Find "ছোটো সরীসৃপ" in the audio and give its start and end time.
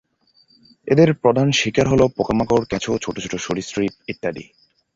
3.21-3.93